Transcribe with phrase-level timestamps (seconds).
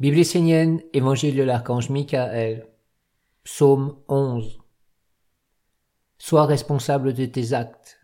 [0.00, 2.68] Bible essénienne, Évangile de l'archange Michael,
[3.44, 4.58] Psaume 11.
[6.18, 8.00] Sois responsable de tes actes.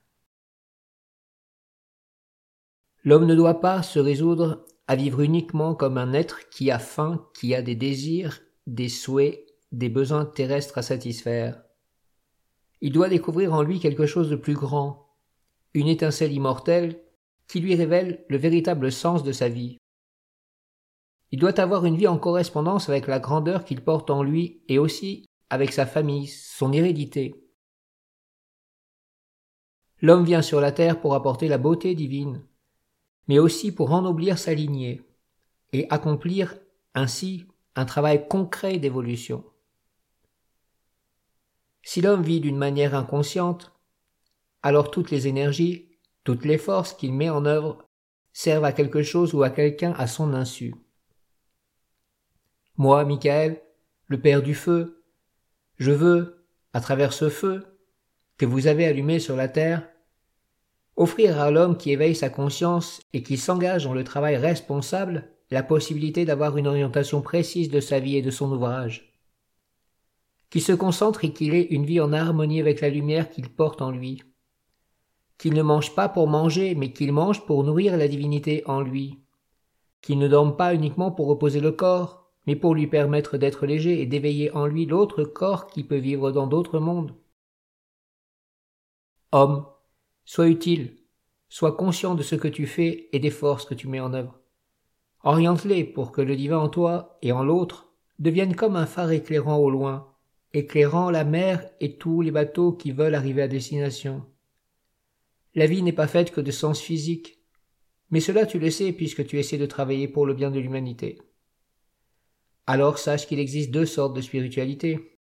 [3.02, 7.26] L'homme ne doit pas se résoudre à vivre uniquement comme un être qui a faim,
[7.34, 11.60] qui a des désirs, des souhaits, des besoins terrestres à satisfaire.
[12.80, 15.08] Il doit découvrir en lui quelque chose de plus grand,
[15.74, 17.02] une étincelle immortelle
[17.48, 19.79] qui lui révèle le véritable sens de sa vie.
[21.32, 24.78] Il doit avoir une vie en correspondance avec la grandeur qu'il porte en lui et
[24.78, 27.44] aussi avec sa famille, son hérédité.
[30.00, 32.42] L'homme vient sur la terre pour apporter la beauté divine,
[33.28, 35.02] mais aussi pour ennoblir sa lignée
[35.72, 36.56] et accomplir
[36.94, 39.44] ainsi un travail concret d'évolution.
[41.82, 43.72] Si l'homme vit d'une manière inconsciente,
[44.62, 45.88] alors toutes les énergies,
[46.24, 47.86] toutes les forces qu'il met en œuvre
[48.32, 50.74] servent à quelque chose ou à quelqu'un à son insu.
[52.80, 53.60] Moi, Michael,
[54.06, 55.04] le Père du feu,
[55.76, 57.76] je veux, à travers ce feu
[58.38, 59.86] que vous avez allumé sur la terre,
[60.96, 65.62] offrir à l'homme qui éveille sa conscience et qui s'engage dans le travail responsable la
[65.62, 69.20] possibilité d'avoir une orientation précise de sa vie et de son ouvrage,
[70.48, 73.82] qui se concentre et qu'il ait une vie en harmonie avec la lumière qu'il porte
[73.82, 74.22] en lui,
[75.36, 79.18] qu'il ne mange pas pour manger, mais qu'il mange pour nourrir la divinité en lui,
[80.00, 82.20] qu'il ne dorme pas uniquement pour reposer le corps,
[82.50, 86.32] mais pour lui permettre d'être léger et d'éveiller en lui l'autre corps qui peut vivre
[86.32, 87.14] dans d'autres mondes.
[89.30, 89.66] Homme,
[90.24, 90.96] sois utile,
[91.48, 94.40] sois conscient de ce que tu fais et des forces que tu mets en œuvre.
[95.22, 99.58] Oriente-les pour que le divin en toi et en l'autre devienne comme un phare éclairant
[99.58, 100.12] au loin,
[100.52, 104.26] éclairant la mer et tous les bateaux qui veulent arriver à destination.
[105.54, 107.38] La vie n'est pas faite que de sens physique,
[108.10, 111.20] mais cela tu le sais puisque tu essaies de travailler pour le bien de l'humanité
[112.70, 115.18] alors sache qu'il existe deux sortes de spiritualité.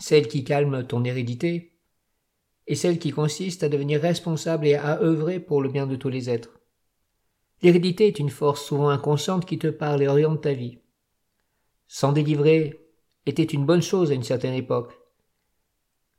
[0.00, 1.78] Celle qui calme ton hérédité,
[2.66, 6.08] et celle qui consiste à devenir responsable et à œuvrer pour le bien de tous
[6.08, 6.58] les êtres.
[7.60, 10.78] L'hérédité est une force souvent inconsciente qui te parle et oriente ta vie.
[11.88, 12.80] S'en délivrer
[13.26, 14.94] était une bonne chose à une certaine époque.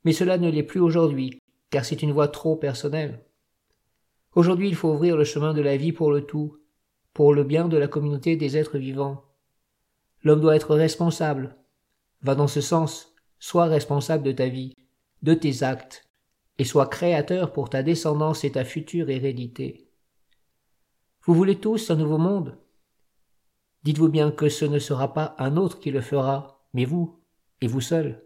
[0.03, 1.39] Mais cela ne l'est plus aujourd'hui,
[1.71, 3.25] car c'est une voie trop personnelle.
[4.35, 6.59] Aujourd'hui il faut ouvrir le chemin de la vie pour le tout,
[7.11, 9.24] pour le bien de la communauté des êtres vivants,
[10.25, 11.55] L'homme doit être responsable.
[12.21, 13.13] Va dans ce sens.
[13.39, 14.75] Sois responsable de ta vie,
[15.21, 16.03] de tes actes,
[16.57, 19.87] et sois créateur pour ta descendance et ta future hérédité.
[21.23, 22.57] Vous voulez tous un nouveau monde?
[23.83, 27.19] Dites-vous bien que ce ne sera pas un autre qui le fera, mais vous,
[27.61, 28.24] et vous seul.